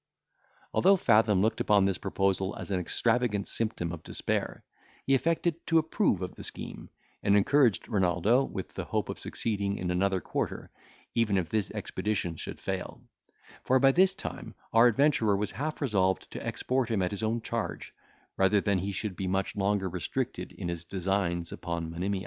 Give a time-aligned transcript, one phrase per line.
[0.73, 4.63] Although Fathom looked upon this proposal as an extravagant symptom of despair,
[5.05, 6.89] he affected to approve of the scheme,
[7.21, 10.71] and encouraged Renaldo with the hope of succeeding in another quarter,
[11.13, 13.03] even if this expedition should fail;
[13.63, 17.39] for, by this time, our adventurer was half resolved to export him at his own
[17.39, 17.93] charge,
[18.37, 22.19] rather than he should be much longer restricted in his designs upon Monimia.